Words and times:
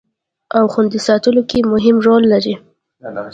او 0.57 0.63
خوندي 0.73 0.99
ساتلو 1.07 1.41
کې 1.49 1.59
مهم 1.73 1.95
رول 2.07 2.23
لري 2.33 2.55